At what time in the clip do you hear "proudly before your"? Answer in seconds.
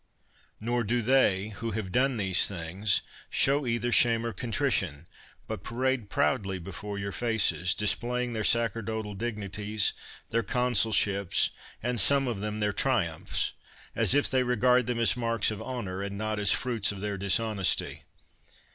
6.09-7.11